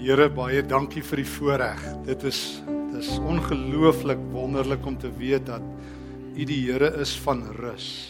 [0.00, 1.80] Here baie dankie vir die voorreg.
[2.06, 2.38] Dit is
[2.88, 5.64] dis ongelooflik wonderlik om te weet dat
[6.32, 8.08] U die Here is van rus.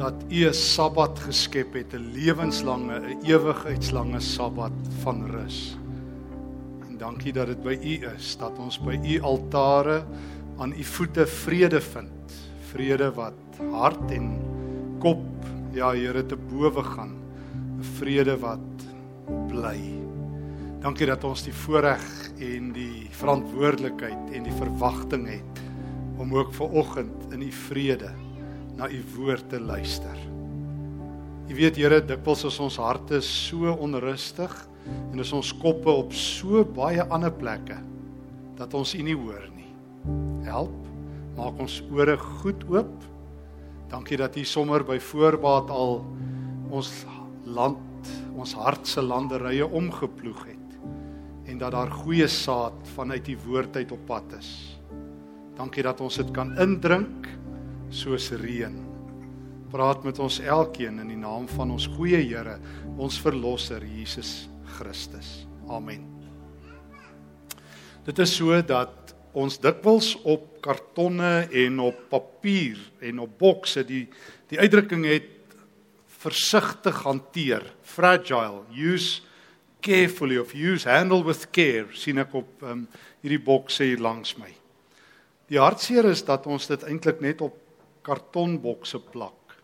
[0.00, 4.72] Dat U 'n Sabbat geskep het, 'n lewenslange, 'n ewigheidslange Sabbat
[5.02, 5.76] van rus.
[6.88, 10.04] En dankie dat dit by U is, dat ons by U altare
[10.58, 12.32] aan U voete vrede vind.
[12.72, 14.38] Vrede wat hart en
[14.98, 17.12] kop, ja Here, te bowe gaan.
[17.78, 18.60] 'n Vrede wat
[19.48, 20.03] bly.
[20.84, 22.02] Dankie dat ons die voorreg
[22.44, 25.60] en die verantwoordelikheid en die verwagting het
[26.20, 28.10] om ook ver oggend in u vrede
[28.76, 30.18] na u woord te luister.
[31.48, 34.52] U weet Here, dikwels is ons harte so onrustig
[35.08, 37.78] en is ons koppe op so baie ander plekke
[38.58, 39.70] dat ons u nie hoor nie.
[40.44, 40.74] Help,
[41.38, 43.08] maak ons ore goed oop.
[43.88, 46.02] Dankie dat u sommer by voorbaat al
[46.68, 46.92] ons
[47.48, 50.53] land, ons hart se landerye omgeploeg het
[51.54, 54.48] en dat daar goeie saad vanuit die woord uit op pad is.
[55.54, 57.28] Dankie dat ons dit kan indrink
[57.94, 58.74] soos reën.
[59.70, 62.56] Praat met ons elkeen in die naam van ons goeie Here,
[62.98, 65.44] ons verlosser Jesus Christus.
[65.70, 66.08] Amen.
[68.02, 74.08] Dit is so dat ons dikwels op kartonne en op papier en op bokse die
[74.50, 75.30] die uitdrukking het
[76.24, 79.22] versigtig hanteer, fragile, use
[79.84, 82.86] carefully of use handle with care sien ek op um,
[83.20, 84.48] hierdie bokse hier langs my.
[85.52, 87.58] Die hartseer is dat ons dit eintlik net op
[88.04, 89.56] kartonbokse plak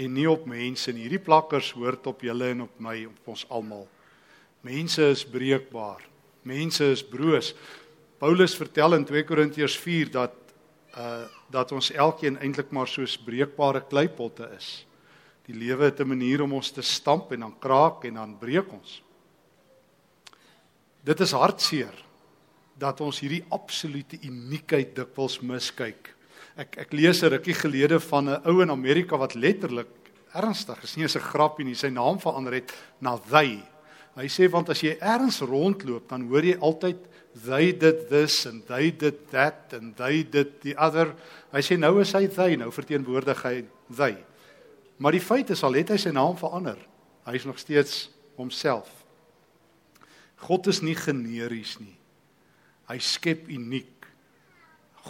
[0.00, 1.06] en nie op mense nie.
[1.06, 3.86] Hierdie plakkers hoort op julle en op my op ons almal.
[4.66, 6.02] Mense is breekbaar.
[6.46, 7.52] Mense is broos.
[8.20, 10.36] Paulus vertel in 2 Korintiërs 4 dat
[10.98, 14.84] uh dat ons elkeen eintlik maar soos breekbare kleipotte is.
[15.46, 18.72] Die lewe het 'n manier om ons te stamp en dan kraak en dan breek
[18.72, 19.02] ons.
[21.04, 21.94] Dit is hartseer
[22.80, 26.14] dat ons hierdie absolute uniekheid dikwels miskyk.
[26.60, 29.88] Ek ek lees 'n rukkie gelede van 'n ou in Amerika wat letterlik
[30.34, 33.62] ernstig, is nie eens 'n grappie nie, sy naam verander het na they.
[34.16, 36.98] Hy sê want as jy ergens rondloop, dan hoor jy altyd
[37.46, 41.14] they did this and they did that and they did the other.
[41.52, 43.64] Hy sê nou is hy they, nou verteenwoordig hy
[43.96, 44.16] they.
[44.98, 46.76] Maar die feit is al het hy sy naam verander.
[47.24, 48.99] Hy is nog steeds homself.
[50.40, 51.96] God is nie generies nie.
[52.88, 54.06] Hy skep uniek.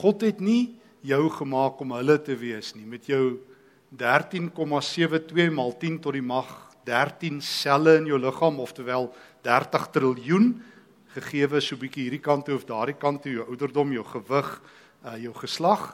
[0.01, 0.77] God het nie
[1.07, 3.39] jou gemaak om hulle te wees nie met jou
[3.97, 6.51] 13,72 maal 10 tot die mag
[6.89, 9.09] 13 selle in jou liggaam oftewel
[9.47, 10.51] 30 triljoen
[11.15, 14.51] gegeewe so bietjie hierdie kant toe of daardie kant toe jou ouderdom, jou gewig,
[15.03, 15.89] uh, jou geslag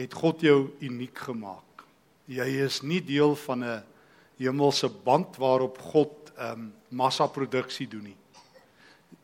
[0.00, 1.84] het God jou uniek gemaak.
[2.32, 3.82] Jy is nie deel van 'n
[4.40, 8.21] hemelse band waarop God ehm um, massaproduksie doen nie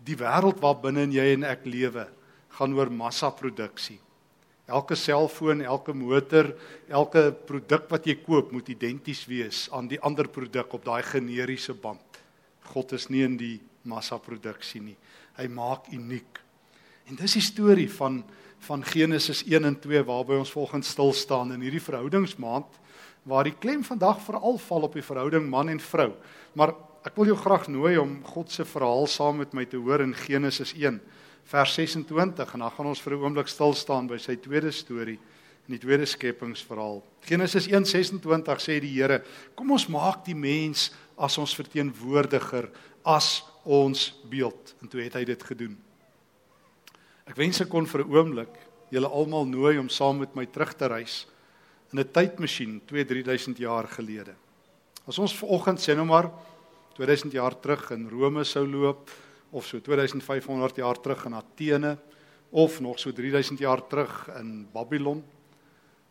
[0.09, 2.07] die wêreld waarbinne jy en ek lewe
[2.59, 3.99] gaan oor massaproduksie.
[4.69, 6.51] Elke selfoon, elke motor,
[6.93, 11.73] elke produk wat jy koop moet identies wees aan die ander produk op daai generiese
[11.73, 12.21] band.
[12.75, 13.57] God is nie in die
[13.89, 14.97] massaproduksie nie.
[15.39, 16.43] Hy maak uniek.
[17.09, 18.23] En dis die storie van
[18.67, 22.81] van Genesis 1 en 2 waarby ons volgens stil staan in hierdie verhoudingsmaand
[23.29, 26.09] waar die klem vandag veral val op die verhouding man en vrou.
[26.59, 26.73] Maar
[27.07, 30.17] Ek wil jou graag nooi om God se verhaal saam met my te hoor in
[30.19, 30.99] Genesis 1
[31.49, 35.19] vers 26 en dan gaan ons vir 'n oomblik stil staan by sy tweede storie
[35.69, 37.03] in die tweede skepingsverhaal.
[37.23, 39.23] Genesis 1:26 sê die Here:
[39.55, 42.71] "Kom ons maak die mens as ons verteenwoordiger,
[43.05, 45.79] as ons beeld." En toe het hy dit gedoen.
[47.27, 48.55] Ek wens ek kon vir 'n oomblik
[48.91, 51.27] julle almal nooi om saam met my terug te reis
[51.93, 54.35] in 'n tydmasjien 2-3000 jaar gelede.
[55.07, 56.31] As ons vanoggend sê nou maar
[56.99, 59.11] 2000 jaar terug in Rome sou loop
[59.55, 61.93] of so 2500 jaar terug in Athene
[62.51, 65.23] of nog so 3000 jaar terug in Babylon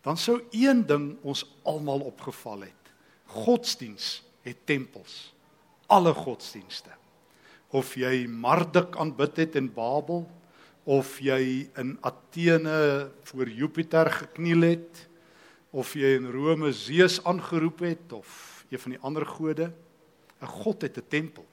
[0.01, 2.91] dan sou een ding ons almal opgeval het.
[3.25, 5.33] Godsdiens het tempels
[5.91, 6.93] alle godsdienste.
[7.75, 10.23] Of jy Marduk aanbid het in Babel
[10.87, 15.03] of jy in Athene voor Jupiter gekniel het
[15.75, 19.67] of jy in Rome Zeus aangeroep het of een van die ander gode
[20.41, 21.45] 'n God het 'n tempel.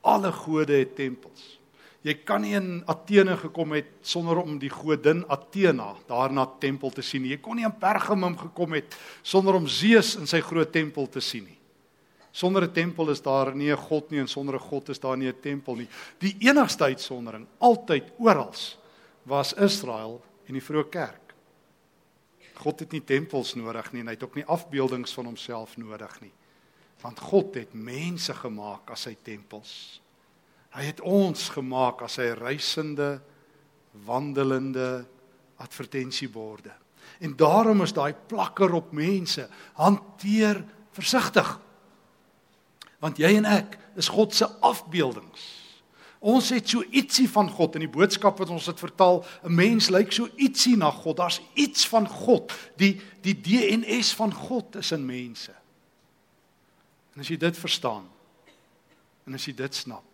[0.00, 1.58] Alle gode het tempels.
[2.06, 7.02] Jy kan nie in Athene gekom het sonder om die godin Athena daarna tempel te
[7.02, 7.34] sien nie.
[7.34, 11.20] Jy kon nie in Pergamum gekom het sonder om Zeus in sy groot tempel te
[11.20, 11.58] sien nie.
[12.30, 15.16] Sonder 'n tempel is daar nie 'n God nie en sonder 'n God is daar
[15.16, 15.88] nie 'n tempel nie.
[16.18, 18.54] Die enigste uitsondering altyd oral
[19.24, 21.34] was Israel en die vroeë kerk.
[22.54, 26.20] God het nie tempels nodig nie en hy het ook nie afbeeldings van homself nodig
[26.20, 26.32] nie
[27.02, 29.72] want God het mense gemaak as sy tempels.
[30.74, 33.18] Hy het ons gemaak as sy reisende
[34.06, 35.06] wandelende
[35.62, 36.74] advertensieborde.
[37.18, 39.48] En daarom is daai plakker op mense
[39.78, 40.60] hanteer
[40.94, 41.54] versigtig.
[43.02, 45.46] Want jy en ek is God se afbeeldings.
[46.18, 49.88] Ons het so ietsie van God in die boodskap wat ons het vertaal, 'n mens
[49.88, 51.16] lyk so ietsie na God.
[51.16, 52.52] Daar's iets van God.
[52.76, 55.54] Die die DNS van God is in mense.
[57.18, 58.04] En as jy dit verstaan
[59.26, 60.06] en as jy dit snap,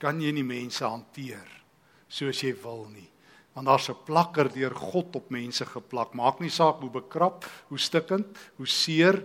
[0.00, 1.50] kan jy nie mense hanteer
[2.08, 3.10] soos jy wil nie.
[3.52, 6.14] Want daar's 'n plakker deur God op mense geplak.
[6.14, 9.22] Maak nie saak hoe bekrap, hoe stikkend, hoe seer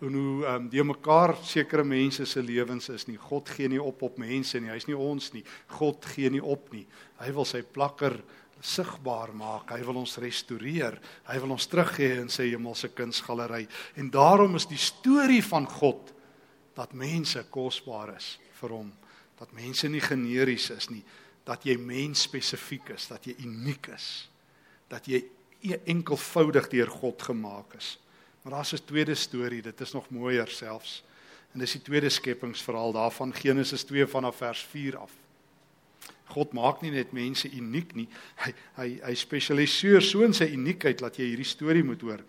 [0.00, 3.18] en hoe ehm um, die mekaar sekere mense se lewens is nie.
[3.18, 4.70] God gee nie op op mense nie.
[4.70, 5.44] Hy's nie ons nie.
[5.66, 6.86] God gee nie op nie.
[7.18, 8.22] Hy wil sy plakker
[8.60, 9.70] sigbaar maak.
[9.70, 10.98] Hy wil ons restoreer.
[11.28, 13.66] Hy wil ons teruggee in sy hemelse kunsgalery.
[13.96, 16.12] En daarom is die storie van God
[16.78, 18.92] dat mense kosbaar is vir hom.
[19.38, 21.04] Dat mense nie generies is nie.
[21.46, 24.28] Dat jy mens spesifiek is, dat jy uniek is.
[24.90, 25.22] Dat jy
[25.62, 27.96] e-, enkelvoudig deur God gemaak is.
[28.42, 31.02] Maar daar's 'n tweede storie, dit is nog mooier selfs.
[31.52, 35.12] En dis die tweede skepingsverhaal daarvan Genesis 2 vanaf vers 4 af.
[36.32, 38.08] God maak nie net mense uniek nie.
[38.44, 42.22] Hy hy hy spesialiseer so in sy uniekheid dat jy hierdie storie moet hoor.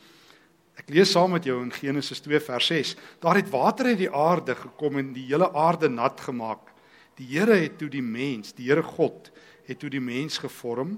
[0.80, 2.96] Ek lees saam met jou in Genesis 2 vers 6.
[3.20, 6.72] Daar het water uit die aarde gekom en die hele aarde nat gemaak.
[7.20, 9.28] Die Here het toe die mens, die Here God,
[9.68, 10.96] het toe die mens gevorm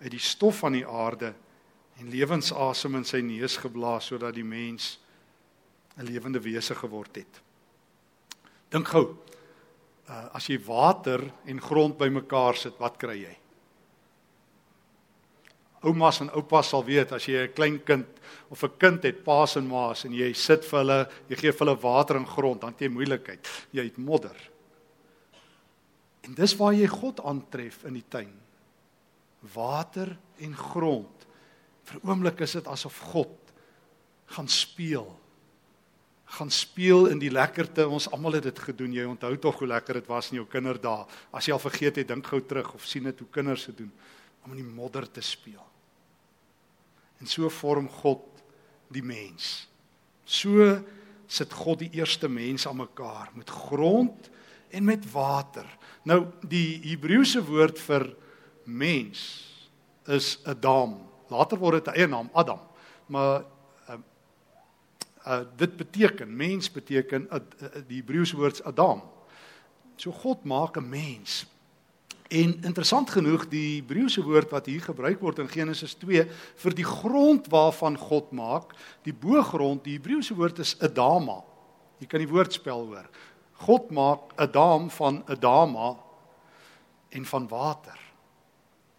[0.00, 1.34] uit die stof van die aarde
[2.00, 4.98] en lewensasem in sy neus geblaas sodat die mens
[5.98, 7.40] 'n lewende wese geword het.
[8.70, 9.16] Dink gou,
[10.10, 13.36] uh, as jy water en grond bymekaar sit, wat kry jy?
[15.86, 18.06] Oumas en oupas sal weet as jy 'n klein kind
[18.50, 21.66] of 'n kind het, paas en maas en jy sit vir hulle, jy gee vir
[21.66, 23.48] hulle water en grond, dan het jy moeilikheid.
[23.72, 24.36] Jy het modder.
[26.22, 28.34] En dis waar jy God aantref in die tuin.
[29.54, 31.26] Water en grond.
[31.84, 33.36] Vir oomblik is dit asof God
[34.26, 35.20] gaan speel
[36.30, 37.88] gaan speel in die lekkerte.
[37.88, 38.92] Ons almal het dit gedoen.
[38.94, 41.06] Jy onthou tog hoe lekker dit was in jou kinderdae.
[41.34, 43.90] As jy al vergeet het, dink gou terug of sien dit hoe kinders dit doen
[44.44, 45.64] om in die modder te speel.
[47.20, 48.24] En so vorm God
[48.88, 49.68] die mens.
[50.24, 50.78] So
[51.30, 54.30] sit God die eerste mens aan mekaar met grond
[54.70, 55.66] en met water.
[56.08, 58.08] Nou die Hebreëse woord vir
[58.64, 59.20] mens
[60.10, 60.96] is Adam.
[61.30, 62.60] Later word dit 'n eie naam, Adam.
[63.06, 63.44] Maar
[65.26, 69.02] uh dit beteken mens beteken uh, uh, die Hebreëse woord Adam.
[69.96, 71.46] So God maak 'n mens.
[72.28, 76.24] En interessant genoeg die Hebreëse woord wat hier gebruik word in Genesis 2
[76.56, 78.72] vir die grond waarvan God maak,
[79.02, 81.42] die boogrond, die Hebreëse woord is Adama.
[81.98, 83.08] Jy kan die woordspel hoor.
[83.52, 85.96] God maak Adam van Adama
[87.08, 87.98] en van water.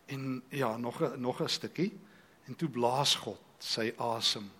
[0.05, 1.99] En ja, nog 'n nog 'n stukkie
[2.45, 4.51] en toe blaas God sy asem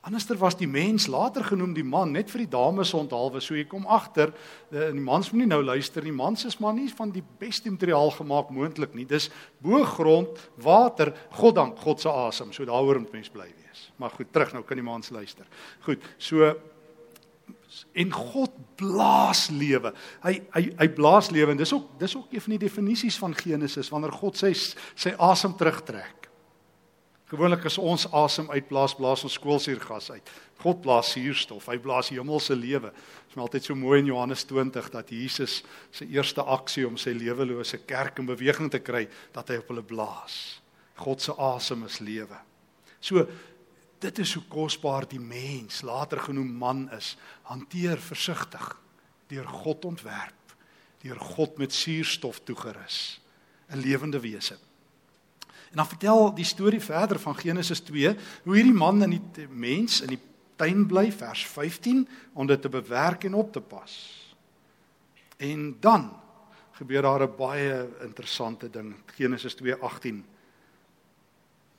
[0.00, 3.42] Anderster was die mens later genoem die man net vir die dames onthalwe.
[3.44, 4.32] So jy kom agter,
[4.72, 6.12] eh, die mans moet nie nou luister nie.
[6.12, 9.04] Mans is maar nie van die beste materiaal gemaak moontlik nie.
[9.04, 9.28] Dis
[9.60, 12.52] bo grond, water, God dank, God se asem.
[12.52, 13.90] So daaroor moet mens bly wees.
[13.96, 15.44] Maar goed, terug nou kan die mans luister.
[15.84, 16.54] Goed, so
[17.92, 18.50] en God
[18.80, 19.92] blaas lewe.
[20.24, 23.34] Hy hy hy blaas lewe en dis ook dis ook een van die definisies van
[23.36, 26.19] Genesis wanneer God sy sy asem terugtrek.
[27.30, 30.30] Gewoonlik as ons asem uitblaas, blaas ons skoolsuurgas uit.
[30.64, 32.90] God blaas suurstof, hy blaas hemelse lewe.
[32.90, 35.60] Dit is my altyd so mooi in Johannes 20 dat Jesus
[35.94, 39.84] se eerste aksie om sy lewelose kerk in beweging te kry, dat hy op hulle
[39.86, 40.58] blaas.
[40.98, 42.40] God se asem is lewe.
[43.00, 43.22] So
[44.02, 47.14] dit is hoe kosbaar die mens, later genoem man is,
[47.46, 48.72] hanteer versigtig
[49.30, 50.56] deur God ontwerp,
[51.04, 53.20] deur God met suurstof toegerus,
[53.70, 54.58] 'n lewende wese.
[55.70, 60.00] En dan vertel die storie verder van Genesis 2 hoe hierdie man in die mens
[60.00, 60.20] in die
[60.56, 63.94] tuin bly vers 15 om dit te bewerk en op te pas.
[65.36, 66.10] En dan
[66.72, 70.24] gebeur daar 'n baie interessante ding Genesis 2:18.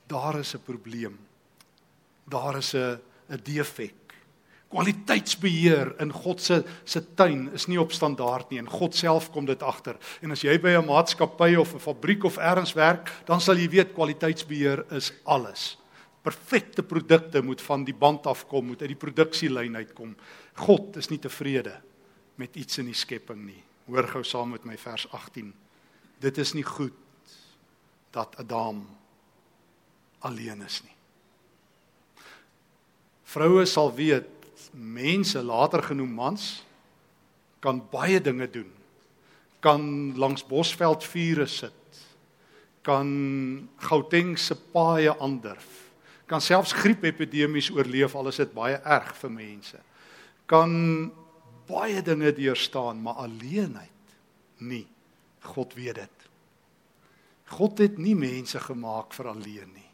[0.06, 1.18] Daar is 'n probleem.
[2.24, 4.01] Daar is 'n 'n defek
[4.72, 9.46] kwaliteitsbeheer in God se se tuin is nie op standaard nie en God self kom
[9.48, 9.98] dit agter.
[10.24, 13.68] En as jy by 'n maatskappy of 'n fabriek of elders werk, dan sal jy
[13.68, 15.78] weet kwaliteitsbeheer is alles.
[16.22, 20.16] Perfekte produkte moet van die band afkom, moet uit die produksielyn uitkom.
[20.54, 21.80] God is nie tevrede
[22.36, 23.62] met iets in die skepping nie.
[23.86, 25.52] Hoor gou saam met my vers 18.
[26.20, 26.94] Dit is nie goed
[28.10, 28.86] dat Adam
[30.20, 30.94] alleen is nie.
[33.24, 34.41] Vroue sal weet
[34.72, 36.64] mense later genoem mans
[37.60, 38.72] kan baie dinge doen
[39.62, 41.72] kan langs Bosveld vure sit.
[42.82, 43.08] Kan
[43.76, 45.68] Gauteng se paaie aandurf.
[46.26, 49.78] Kan selfs griepepidemies oorleef al is dit baie erg vir mense.
[50.50, 50.72] Kan
[51.70, 54.16] baie dinge deurstaan, maar alleenheid
[54.66, 54.86] nie.
[55.54, 56.28] God weet dit.
[57.54, 59.90] God het nie mense gemaak vir alleen nie.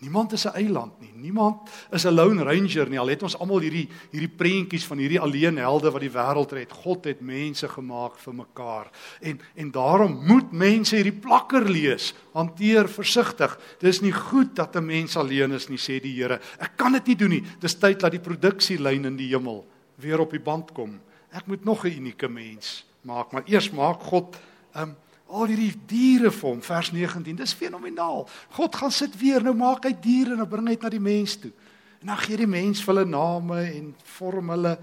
[0.00, 1.12] Niemand is 'n eiland nie.
[1.14, 2.98] Niemand is 'n lone ranger nie.
[2.98, 6.72] Al het ons almal hierdie hierdie prentjies van hierdie alleen helde wat die wêreld red.
[6.72, 8.90] God het mense gemaak vir mekaar.
[9.20, 12.14] En en daarom moet mense hierdie plakker lees.
[12.32, 13.58] Hanteer versigtig.
[13.78, 16.40] Dis nie goed dat 'n mens alleen is nie, sê die Here.
[16.58, 17.44] Ek kan dit nie doen nie.
[17.60, 19.66] Dis tyd dat die produksielyn in die hemel
[19.96, 21.00] weer op die band kom.
[21.32, 24.36] Ek moet nog 'n unieke mens maak, maar eers maak God
[24.76, 24.96] um
[25.30, 28.26] al hierdie diere vir hom vers 19 dis fenomenaal.
[28.56, 31.52] God gaan sit weer nou maak hy diere en bring dit na die mens toe.
[32.00, 34.76] En dan gee die mens vir hulle name en vorm hulle.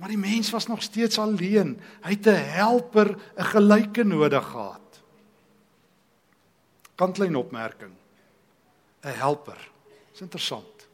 [0.00, 1.76] Maar die mens was nog steeds alleen.
[2.02, 5.02] Hy het 'n helper 'n gelyke nodig gehad.
[6.96, 7.94] Kantlyn opmerking.
[9.04, 9.70] 'n helper.
[10.14, 10.88] Is interessant.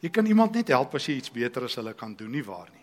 [0.00, 2.68] Jy kan iemand net help as jy iets beter as hulle kan doen nie waar
[2.72, 2.77] nie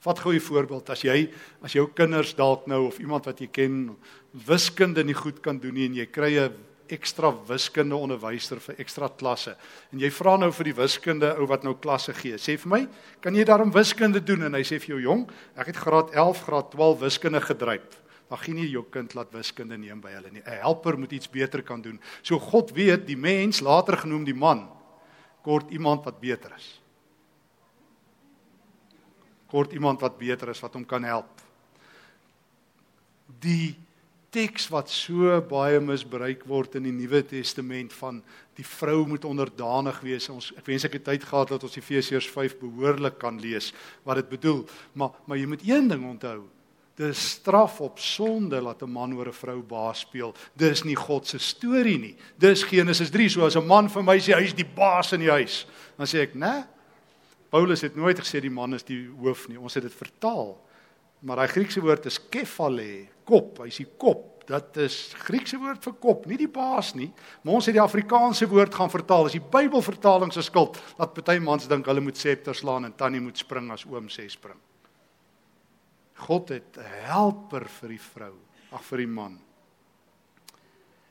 [0.00, 1.28] Vat gou 'n voorbeeld as jy
[1.62, 3.96] as jou kinders dalk nou of iemand wat jy ken
[4.32, 6.54] wiskunde nie goed kan doen nie en jy kry 'n
[6.88, 9.56] ekstra wiskunde onderwyser vir ekstra klasse
[9.92, 12.34] en jy vra nou vir die wiskunde ou wat nou klasse gee.
[12.34, 12.88] Sê vir my,
[13.20, 16.42] kan jy daarom wiskunde doen en hy sê vir jou jong, ek het graad 11,
[16.44, 18.00] graad 12 wiskunde gedryf.
[18.30, 20.42] Gaan nie jou kind laat wiskunde neem by hulle nie.
[20.46, 22.00] 'n Helper moet iets beter kan doen.
[22.22, 24.68] So God weet die mens, later genoem die man,
[25.42, 26.80] kort iemand wat beter is
[29.50, 31.42] kort iemand wat beter is wat hom kan help.
[33.40, 33.76] Die
[34.30, 38.20] teks wat so baie misbruik word in die Nuwe Testament van
[38.58, 40.28] die vrou moet onderdanig wees.
[40.30, 43.72] Ons ek wens ek het tyd gehad dat ons Efesiërs 5 behoorlik kan lees
[44.06, 44.64] wat dit bedoel.
[44.94, 46.44] Maar maar jy moet een ding onthou.
[47.00, 50.34] Dis straf op sonde dat 'n man oor 'n vrou baas speel.
[50.54, 52.16] Dis nie God se storie nie.
[52.38, 53.28] Dis Genesis 3.
[53.28, 55.66] So as 'n man vir my sê hy is die baas in die huis,
[55.96, 56.66] dan sê ek, "Né?
[57.50, 59.58] Paulus het nooit gesê die man is die hoof nie.
[59.58, 60.54] Ons het dit vertaal.
[61.26, 63.58] Maar daai Griekse woord is kephale, kop.
[63.64, 64.26] Hy's die kop.
[64.50, 67.10] Dat is Griekse woord vir kop, nie die baas nie.
[67.42, 69.28] Maar ons het die Afrikaanse woord gaan vertaal.
[69.28, 73.22] Dis die Bybelvertaling se skuld dat party mans dink hulle moet septer slaan en tannie
[73.22, 74.58] moet spring as oom sê spring.
[76.26, 78.34] God het 'n helper vir die vrou,
[78.72, 79.38] ag vir die man.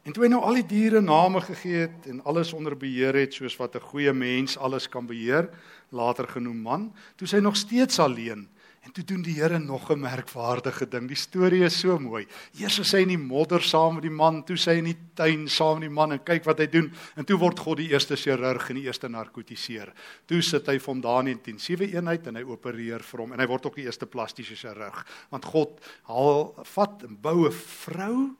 [0.09, 3.35] En toe hy nou al die diere name gegee het en alles onder beheer het
[3.37, 5.49] soos wat 'n goeie mens alles kan beheer,
[5.91, 8.49] later genoem man, toe sy nog steeds alleen.
[8.81, 11.07] En toe doen die Here nog 'n merkwaardige ding.
[11.07, 12.25] Die storie is so mooi.
[12.57, 15.47] Eers is hy in die modder saam met die man, toe sy in die tuin
[15.47, 16.91] saam met die man en kyk wat hy doen.
[17.15, 19.93] En toe word God die eerste chirurg en die eerste narkotiseer.
[20.25, 23.33] Toe sit hy vir hom daar in die intensiewe eenheid en hy opereer vir hom
[23.33, 25.05] en hy word ook die eerste plastiese chirurg.
[25.29, 28.35] Want God haal vat en bou 'n vrou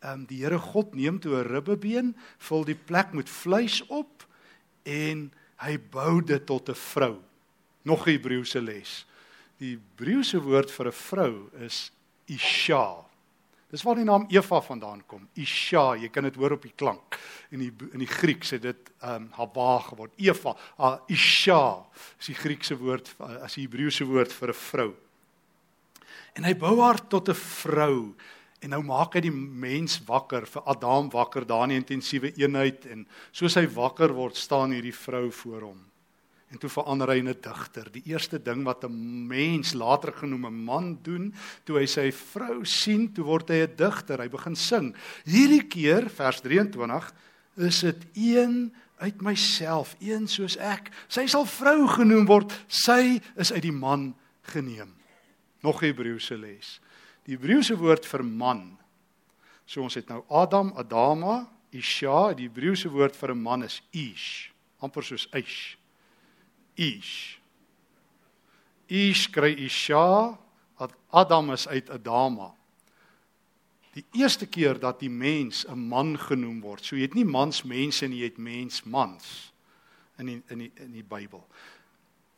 [0.00, 4.26] ehm um, die Here God neem toe 'n ribbebeen, vul die plek met vleis op
[4.84, 7.16] en hy bou dit tot 'n vrou.
[7.82, 9.06] Nog 'n Hebreëse les.
[9.58, 11.90] Die Hebreëse woord vir 'n vrou is
[12.26, 13.08] Isha.
[13.68, 15.28] Dis waar die naam Eva vandaan kom.
[15.34, 17.18] Isha, jy kan dit hoor op die klank.
[17.50, 20.12] In die in die Grieks het dit ehm um, Hava geword.
[20.16, 21.86] Eva, uh, Isha
[22.18, 24.94] is die Griekse woord as die Hebreëse woord vir 'n vrou.
[26.34, 28.14] En hy bou haar tot 'n vrou.
[28.60, 32.88] En nou maak hy die mens wakker vir Adam wakker daar in die intensiewe eenheid
[32.90, 35.78] en soos hy wakker word staan hierdie vrou voor hom.
[36.48, 37.90] En toe verander hy in 'n digter.
[37.92, 41.34] Die eerste ding wat 'n mens later genoem 'n man doen,
[41.64, 44.18] toe hy sy vrou sien, toe word hy 'n digter.
[44.18, 44.94] Hy begin sing.
[45.24, 47.12] Hierdie keer vers 23
[47.56, 50.90] is dit een uit myself, een soos ek.
[51.08, 52.52] Sy sal vrou genoem word.
[52.66, 54.94] Sy is uit die man geneem.
[55.62, 56.80] Nog Hebreëse les.
[57.28, 58.62] Die Hebreëse woord vir man.
[59.68, 61.42] So ons het nou Adam, Adama,
[61.76, 65.76] Isha, die Hebreëse woord vir 'n man is Ish, amper soos Ish.
[66.74, 67.36] Ish.
[68.88, 70.38] Ish kry Isha,
[71.10, 72.52] Adam is uit Adama.
[73.96, 76.84] Die eerste keer dat die mens 'n man genoem word.
[76.84, 79.52] So jy het nie mans mense nie, jy het mens mans
[80.18, 81.46] in die, in die in die Bybel.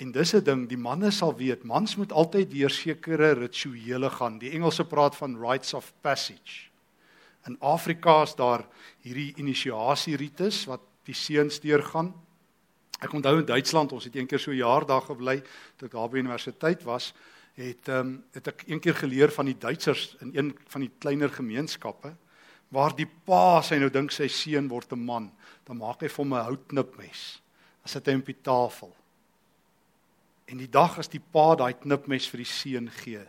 [0.00, 4.38] En dis 'n ding, die manne sal weet, mans moet altyd deur sekere rituele gaan.
[4.38, 6.70] Die Engelse praat van rites of passage.
[7.46, 8.66] In Afrika is daar
[9.00, 12.14] hierdie inisiasie rites wat die seuns deurgaan.
[13.00, 15.42] Ek onthou in Duitsland, ons het eendag so 'n jaar daar gebly
[15.76, 17.12] toe ek daar by universiteit was,
[17.54, 21.28] het ehm um, het ek eendag geleer van die Duitsers in een van die kleiner
[21.28, 22.16] gemeenskappe
[22.68, 25.30] waar die pa sy nou dink sy seun word 'n man,
[25.64, 27.40] dan maak hy vir hom 'n houtknipmes.
[27.82, 28.96] Dan sit hy op die tafel
[30.50, 33.22] En die dag as die pa daai knipmes vir die seun gee,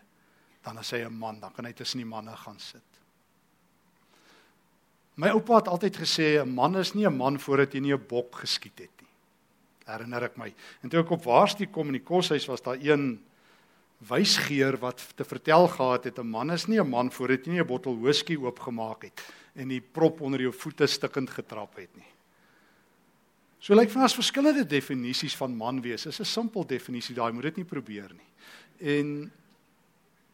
[0.66, 2.82] dan is hy 'n man, dan kan hy tussen die manne gaan sit.
[5.16, 8.08] My oupa het altyd gesê 'n man is nie 'n man voordat hy nie 'n
[8.08, 9.10] bok geskiet het nie.
[9.86, 10.54] Herinner ek my.
[10.84, 13.22] En toe ek op waarstie kom in die koshuis was daar een
[14.00, 17.62] wysgeer wat te vertel gehad het 'n man is nie 'n man voordat hy nie
[17.62, 19.22] 'n bottel whisky oopgemaak het
[19.56, 22.08] en die prop onder jou voete stikkend getrap het nie.
[23.62, 26.04] So lyk like, vir ons verskillende definisies van man wees.
[26.04, 28.30] Dis 'n simpel definisie daai, moet dit nie probeer nie.
[28.80, 29.32] En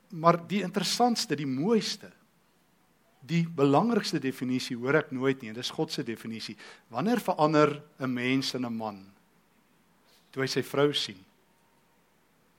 [0.10, 2.12] maar die interessantste, die mooiste,
[3.20, 5.52] die belangrikste definisie hoor ek nooit nie.
[5.52, 6.56] Dis God se definisie.
[6.90, 9.12] Wanneer verander 'n mens in 'n man?
[10.32, 11.28] Toe hy sy vrou sien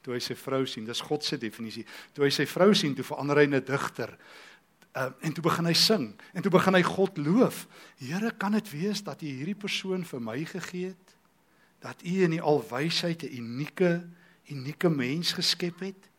[0.09, 0.87] toe hy sy vrou sien.
[0.89, 1.85] Dis God se definisie.
[2.17, 4.17] Toe hy sy vrou sien, toe verander hy in 'n digter.
[4.99, 7.67] Uh, en toe begin hy sing en toe begin hy God loof.
[8.02, 11.12] Here, kan dit wees dat U hierdie persoon vir my gegee het?
[11.85, 14.02] Dat U in die alwysheid 'n unieke,
[14.50, 16.11] unieke mens geskep het?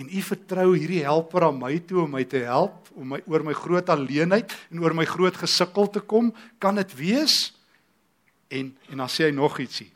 [0.00, 3.44] En U vertrou hierdie helper aan my toe om my te help om my oor
[3.44, 6.32] my groot alleenheid en oor my groot gesukkel te kom?
[6.58, 7.52] Kan dit wees?
[8.48, 9.92] En en dan sê hy nog ietsie.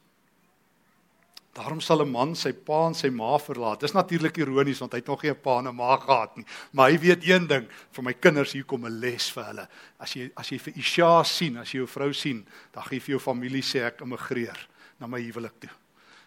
[1.54, 3.80] Daarom sal 'n man sy pa en sy ma verlaat.
[3.80, 6.44] Dis natuurlik ironies want hy het nog nie 'n pa en 'n ma gehad nie.
[6.72, 9.68] Maar hy weet een ding, vir my kinders hier kom 'n les vir hulle.
[9.98, 13.10] As jy as jy vir Isha sien, as jy jou vrou sien, dan gee vir
[13.10, 14.68] jou familie sê ek immigreer
[14.98, 15.70] na my huwelik toe.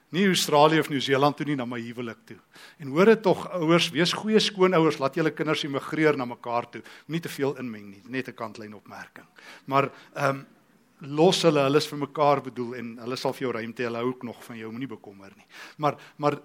[0.09, 2.37] Nie Australië of Nieu-Seeland toe nie, na my huwelik toe.
[2.79, 6.81] En hoor dit tog ouers, wees goeie skoonouers, laat julle kinders immigreer na mekaar toe.
[7.07, 9.25] Moenie te veel inmeng nie, net 'n kantlyn opmerking.
[9.65, 10.45] Maar ehm um,
[10.99, 14.11] los hulle, hulle is vir mekaar bedoel en hulle sal vir jou ruimte hulle hou
[14.11, 15.45] ook nog van jou, moenie bekommer nie.
[15.77, 16.39] Maar maar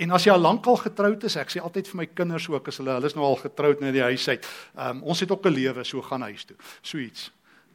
[0.00, 2.80] en as jy al lankal getroud is, ek sê altyd vir my kinders ook as
[2.80, 4.46] hulle hulle is nou al getroud net die huis uit.
[4.76, 6.56] Ehm um, ons het ook 'n lewe, so gaan huis toe.
[6.82, 7.30] So iets.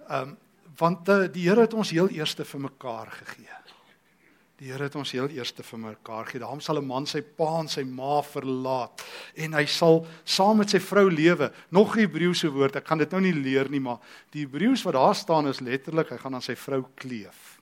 [0.09, 0.37] Ehm um,
[0.77, 3.64] want uh, die Here het ons heel eerste vir mekaar gegee.
[4.65, 6.41] Die Here het ons heel eerste vir mekaar gegee.
[6.41, 9.03] Daarom sal 'n man sy pa en sy ma verlaat
[9.37, 11.53] en hy sal saam met sy vrou lewe.
[11.69, 13.99] Nog Hebreëse woord, ek gaan dit nou nie leer nie, maar
[14.31, 17.59] die Hebreëus wat daar staan is letterlik hy gaan aan sy vrou kleef.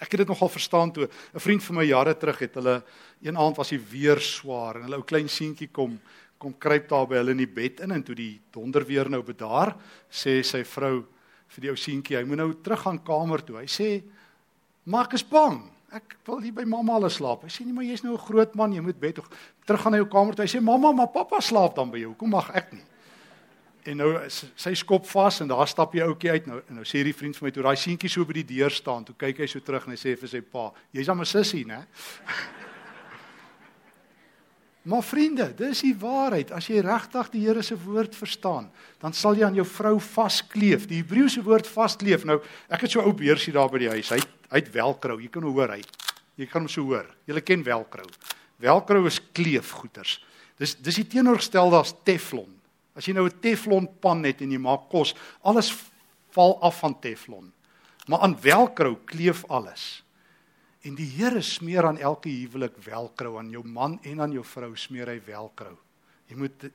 [0.00, 2.82] Ek het dit nogal verstaan toe 'n vriend van my jare terug het hulle
[3.20, 6.00] een aand was hy weer swaar en hulle ou klein seentjie kom
[6.38, 9.22] kom kruip daar by hulle in die bed in en toe die donder weer nou
[9.22, 9.76] bedaar,
[10.10, 11.04] sê sy vrou
[11.48, 13.58] vir die ou seentjie, hy moet nou terug gaan kamer toe.
[13.58, 14.02] Hy sê
[14.86, 15.60] Maar ek is bang.
[15.94, 17.46] Ek wil hier by mamma al slaap.
[17.46, 19.24] Hy sê nee, maar jy's nou 'n groot man, jy moet bed toe.
[19.66, 20.44] Terug gaan na jou kamer toe.
[20.44, 22.14] Hy sê mamma, maar pappa slaap dan by jou.
[22.14, 22.84] Hoekom mag ek nie?
[23.86, 26.60] En nou sy skop vas en daar stap jy ouetjie uit nou.
[26.68, 29.04] En nou sê hierdie vriend vir my toe, daai seentjie so by die deur staan,
[29.04, 31.64] toe kyk hy so terug en hy sê vir sy pa, "Jy's aan my sussie,
[31.64, 31.86] né?"
[34.86, 36.52] Maar vriende, dis die waarheid.
[36.54, 38.68] As jy regtig die Here se woord verstaan,
[39.02, 40.86] dan sal jy aan jou vrou vaskleef.
[40.86, 42.22] Die Hebreëse woord vaskleef.
[42.28, 42.38] Nou,
[42.70, 44.10] ek het so 'n ou beersie daar by die huis.
[44.10, 44.20] Hy
[44.50, 45.18] hy het velcro.
[45.18, 45.82] Jy kan hoor hy.
[46.36, 47.06] Jy kan hom so hoor.
[47.26, 48.04] Jy ken velcro.
[48.60, 50.20] Velcro is kleefgoeters.
[50.58, 52.54] Dis dis die teenoorgestelde as teflon.
[52.94, 55.74] As jy nou 'n teflon pan het en jy maak kos, alles
[56.30, 57.52] val af van teflon.
[58.06, 60.05] Maar aan velcro kleef alles.
[60.86, 64.72] En die Here smeer aan elke huwelik velcro aan jou man en aan jou vrou
[64.78, 65.74] smeer hy velcro.
[66.30, 66.66] Jy moet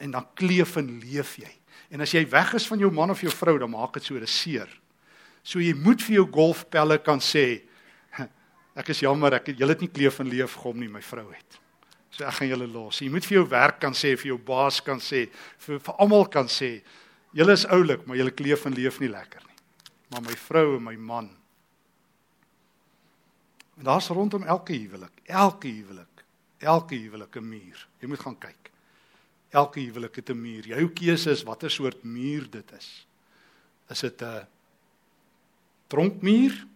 [0.00, 1.50] en dan kleef en leef jy.
[1.92, 4.16] En as jy weg is van jou man of jou vrou, dan maak dit so
[4.16, 4.68] 'n seer.
[5.42, 7.62] So jy moet vir jou golfpelle kan sê
[8.74, 11.60] ek is jammer ek julle het nie kleef en leef gehom nie my vrou het.
[12.10, 13.00] So ek gaan julle los.
[13.00, 16.26] Jy moet vir jou werk kan sê vir jou baas kan sê vir vir almal
[16.26, 16.82] kan sê
[17.32, 19.56] julle is oulik maar julle kleef en leef nie lekker nie.
[20.10, 21.43] Maar my vrou en my man.
[23.76, 26.24] En daar's rondom elke huwelik, elke huwelik,
[26.58, 27.88] elke huwelik 'n muur.
[27.98, 28.70] Jy moet gaan kyk.
[29.50, 30.66] Elke huwelik het 'n muur.
[30.66, 33.06] Jou keuse is watter soort muur dit is.
[33.88, 34.46] Is dit 'n
[35.86, 36.66] tronkmuur.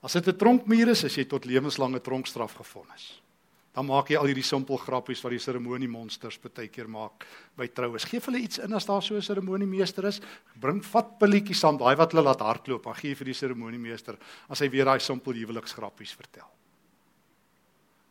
[0.00, 3.22] As dit 'n tronkmuur is, is jy tot lewenslange tronkstraf gefonnis.
[3.78, 7.22] Dan maak jy al hierdie simpel grappies wat die seremoniemonsters baie keer maak
[7.54, 8.08] by troues.
[8.10, 10.20] Geef hulle iets in as daar so 'n seremoniemeester is.
[10.58, 14.18] Bring vat pilletjies saam, daai wat hulle laat hardloop, dan gee jy vir die seremoniemeester
[14.50, 16.50] as hy weer daai simpel huweliksgrappies vertel.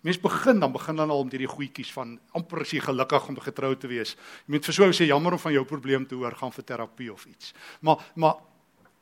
[0.03, 3.36] Mens begin dan begin dan al om hierdie goedjies van amper as jy gelukkig om
[3.36, 4.15] getroud te wees.
[4.47, 6.63] Jy moet vir so ou sê jammer om van jou probleem te hoor, gaan vir
[6.63, 7.53] terapie of iets.
[7.82, 8.36] Maar maar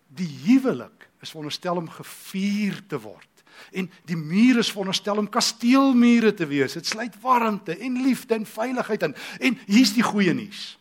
[0.07, 3.34] die huwelik is veronderstel om gevier te word.
[3.71, 6.77] En die mure is veronderstel om kasteelmure te wees.
[6.77, 9.15] Dit sluit warmte en liefde en veiligheid in.
[9.39, 10.75] En hier's die goeie nuus.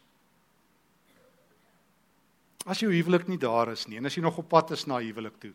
[2.65, 5.03] As jou huwelik nie daar is nie en as jy nog op pad is na
[5.05, 5.53] huwelik toe,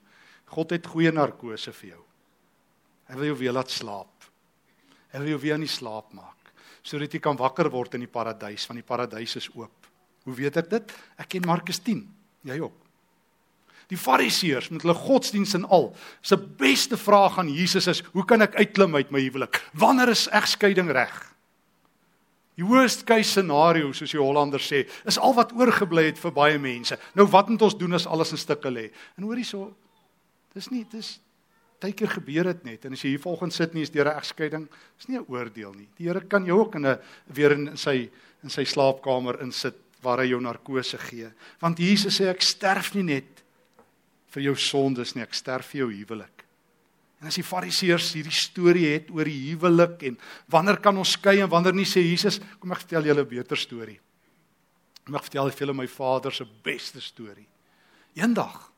[0.53, 2.03] God het goeie narkose vir jou.
[3.09, 4.27] Hy wil jou weer laat slaap.
[5.09, 6.35] Hy wil jou weer in die slaap maak
[6.89, 9.89] sodat jy kan wakker word in die paradys want die paradys is oop.
[10.25, 10.93] Hoe weet ek dit?
[11.19, 12.01] Ek ken Markus 10.
[12.47, 12.88] Jy ook.
[13.89, 15.89] Die Fariseërs met hulle godsdiens en al,
[16.21, 19.63] se beste vraag aan Jesus is: "Hoe kan ek uitklim uit my huwelik?
[19.73, 21.33] Wanneer is egskeiding reg?"
[22.59, 26.59] Die worst case scenario, soos die Hollanders sê, is al wat oorgebly het vir baie
[26.59, 26.97] mense.
[27.15, 28.89] Nou wat moet ons doen as alles in stukke lê?
[29.17, 29.73] En hoor hierso,
[30.53, 31.19] dis nie dis
[31.79, 34.67] Partykeer gebeur dit net en as jy hier volgens sit nie is deur 'n egskeiding,
[34.99, 35.87] is nie 'n oordeel nie.
[35.95, 38.09] Die Here kan jou ook in 'n weer in sy
[38.43, 41.31] in sy slaapkamer insit waar hy jou narkose gee.
[41.59, 43.38] Want Jesus sê ek sterf nie net
[44.29, 46.45] vir jou sondes nie, ek sterf vir jou huwelik.
[47.19, 50.17] En as die Fariseërs hierdie storie het oor die huwelik en
[50.51, 53.57] wanneer kan ons skei en wanneer nie sê Jesus, kom ek vertel julle 'n beter
[53.57, 53.99] storie.
[55.05, 57.47] Kom ek vertel julle my vader se beste storie.
[58.15, 58.71] Eendag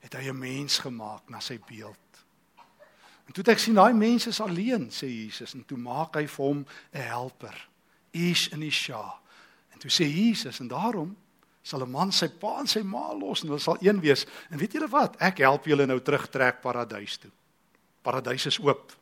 [0.00, 1.96] het hy 'n mens gemaak na sy beeld.
[3.26, 6.44] En toe ek sien daai mense is alleen, sê Jesus, en toe maak hy vir
[6.44, 7.68] hom 'n helper.
[8.12, 9.20] Ish in Isha.
[9.72, 11.16] En toe sê Jesus en daarom
[11.68, 14.24] sal 'n man sy pa en sy ma los en hulle sal een wees.
[14.50, 15.16] En weet julle wat?
[15.20, 17.30] Ek help julle nou terugtrek paradys toe.
[18.02, 18.92] Paradys is oop.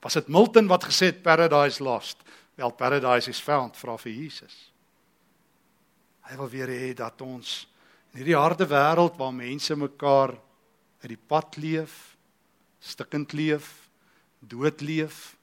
[0.00, 2.22] Was dit Milton wat gesê het paradise lost?
[2.54, 4.70] Wel paradise is found vra vir Jesus.
[6.22, 7.66] Hy wil weer hê dat ons
[8.12, 10.36] in hierdie harde wêreld waar mense mekaar
[11.02, 12.16] uit die pad leef,
[12.78, 13.88] stikkend leef,
[14.38, 15.36] dood leef,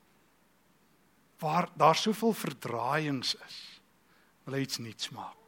[1.39, 3.57] waar daar soveel verdraaiings is,
[4.45, 5.40] wil hy iets nuuts maak.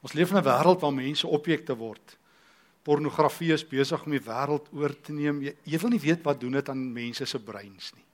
[0.00, 2.16] Ons leef in 'n wêreld waar mense objekte word.
[2.82, 5.42] Pornografie is besig om die wêreld oor te neem.
[5.42, 8.04] Jy, jy wil nie weet wat doen dit aan mense se breins nie.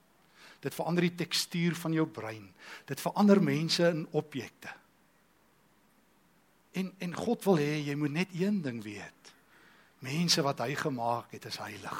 [0.59, 2.53] Dit verander die tekstuur van jou brein.
[2.85, 4.73] Dit verander mense in objekte.
[6.73, 9.13] En en God wil hê jy moet net een ding weet
[10.05, 11.99] mense wat hy gemaak het is heilig.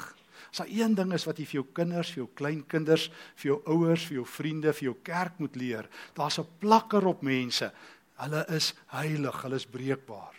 [0.52, 3.08] As daar een ding is wat jy vir jou kinders, vir jou kleinkinders,
[3.40, 7.22] vir jou ouers, vir jou vriende, vir jou kerk moet leer, daar's 'n plakker op
[7.22, 7.72] mense.
[8.16, 10.34] Hulle is heilig, hulle is breekbaar.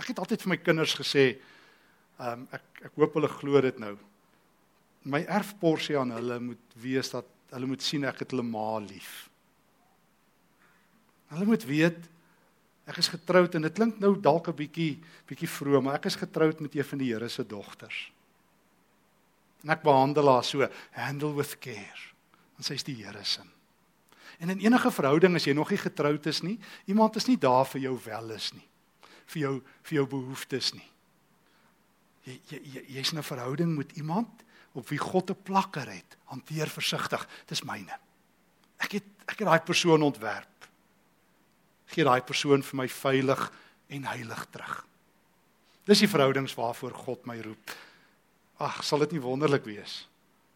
[0.00, 1.26] Ek het altyd vir my kinders gesê,
[2.18, 3.96] ehm um, ek ek hoop hulle glo dit nou.
[5.04, 9.28] My erfporsie aan hulle moet wees dat hulle moet sien ek het hulle ma lief.
[11.32, 12.12] Hulle moet weet
[12.88, 16.18] Ek is getroud en dit klink nou dalk 'n bietjie bietjie vroom, maar ek is
[16.18, 18.10] getroud met een van die Here se dogters.
[19.62, 22.02] En ek behandel haar so, handle with care.
[22.54, 23.40] Want sy is die Here se.
[24.38, 27.66] En in enige verhouding as jy nog nie getroud is nie, iemand is nie daar
[27.66, 28.68] vir jou welis nie.
[29.32, 30.88] vir jou vir jou behoeftes nie.
[32.26, 34.28] Jy jy jy's in 'n verhouding met iemand
[34.74, 36.16] op wie God 'n plakker het.
[36.24, 37.26] Hanteer versigtig.
[37.46, 37.98] Dis myne.
[38.78, 40.52] Ek het ek het daai persoon ontwerp
[41.92, 43.42] gee daai persoon vir my veilig
[43.92, 44.78] en heilig terug.
[45.88, 47.74] Dis die verhoudings waarvoor God my roep.
[48.62, 50.02] Ag, sal dit nie wonderlik wees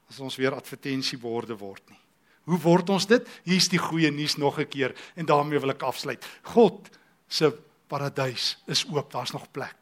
[0.07, 1.99] as ons weer advertensieborde word nie.
[2.47, 3.27] Hoe word ons dit?
[3.45, 6.25] Hier's die goeie nuus nog 'n keer en daarmee wil ek afsluit.
[6.43, 6.91] God
[7.29, 7.53] se
[7.89, 9.77] paradys is oop, daar's nog plek.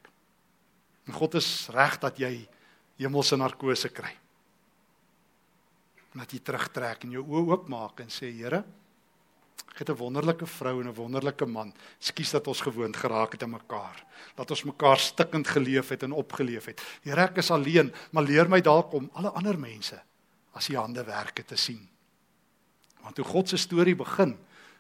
[1.07, 2.49] En God is reg dat jy
[2.97, 4.17] hemelse narkose kry.
[6.15, 8.65] Dat jy terugtrek en jou oë oopmaak en sê Here,
[9.75, 11.75] Ek het 'n wonderlike vrou en 'n wonderlike man.
[11.99, 14.05] Ekskuus dat ons gewoond geraak het aan mekaar.
[14.35, 16.81] Dat ons mekaar stikkend geleef het en opgeleef het.
[17.03, 20.03] Here, ek is alleen, maar leer my dalk om alle ander mense
[20.53, 21.89] as die hande werke te sien.
[23.05, 24.35] Want hoe God se storie begin,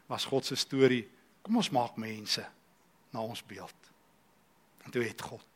[0.08, 1.04] was God se storie,
[1.44, 2.44] kom ons maak mense
[3.12, 3.90] na ons beeld.
[4.84, 5.46] En toe het God.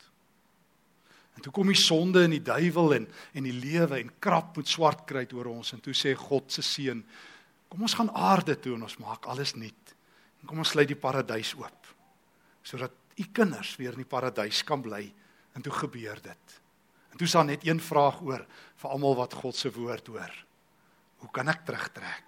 [1.38, 4.68] En toe kom die sonde en die duiwel en en die lewe en krap met
[4.68, 7.04] swart kruit oor ons en toe sê God se seun
[7.68, 9.94] Kom ons gaan aarde toe en ons maak alles nuut.
[10.40, 11.90] En kom ons sluit die paradys oop.
[12.64, 15.02] Sodat u kinders weer in die paradys kan bly.
[15.52, 16.56] En toe gebeur dit.
[17.12, 18.44] En toe is daar net een vraag oor
[18.80, 20.34] vir almal wat God se woord hoor.
[21.20, 22.27] Hoe kan ek terugtrek?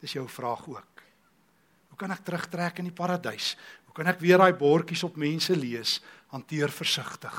[0.00, 1.02] Dis jou vraag ook.
[1.90, 3.56] Hoe kan ek terugtrek in die paradys?
[3.86, 5.98] Hoe kan ek weer daai bordjies op mense lees?
[6.30, 7.36] Hanteer versigtig.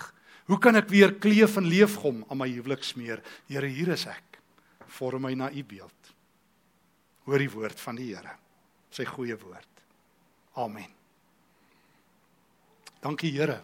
[0.50, 3.22] Hoe kan ek weer kleef en leefgom aan my huwelik smeer?
[3.48, 4.42] Here, hier is ek.
[4.90, 6.00] Vorm my na u beeld
[7.30, 8.34] hoor die woord van die Here.
[8.90, 9.84] Sy goeie woord.
[10.60, 10.90] Amen.
[13.04, 13.62] Dankie Here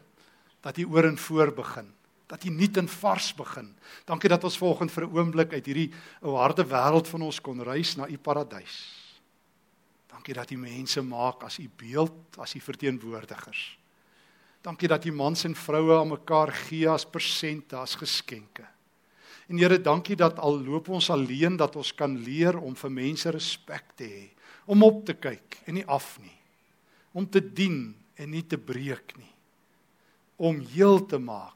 [0.65, 1.91] dat U oor en voor begin,
[2.27, 3.69] dat U nuut en vars begin.
[4.05, 7.61] Dankie dat ons volgens vir 'n oomblik uit hierdie ou harde wêreld van ons kon
[7.61, 9.05] reis na U paradys.
[10.07, 13.77] Dankie dat U mense maak as U beeld, as U verteenwoordigers.
[14.61, 18.65] Dankie dat U mans en vroue aan mekaar gee as persente, as geskenke.
[19.47, 23.29] En Here, dankie dat al loop ons alleen dat ons kan leer om vir mense
[23.29, 24.29] respek te hê,
[24.65, 26.33] om op te kyk en nie af nie.
[27.13, 29.33] Om te dien en nie te breek nie.
[30.35, 31.54] Om heel te maak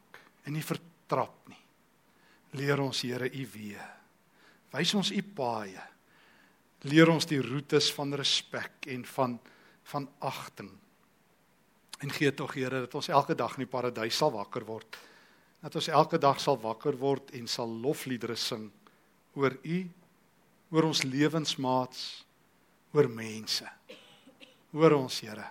[0.49, 1.61] en nie vertrap nie.
[2.57, 3.87] Leer ons Here U weë.
[4.73, 5.85] Wys ons U paaie.
[6.89, 9.39] Leer ons die roetes van respek en van
[9.89, 10.69] van agting.
[11.99, 14.97] En gee tog Here dat ons elke dag in die paradys sal wakker word.
[15.63, 18.69] Dat ons elke dag sal wakker word en sal lofliedere sing
[19.37, 19.79] oor U,
[20.73, 21.99] oor ons lewensmaats,
[22.93, 23.65] oor mense.
[24.73, 25.45] Hoor ons Here,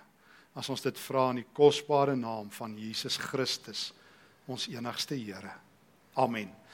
[0.55, 3.89] as ons dit vra in die kosbare naam van Jesus Christus,
[4.49, 5.53] ons enigste Here.
[6.17, 6.58] Amen.